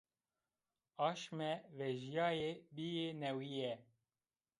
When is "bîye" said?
2.75-3.09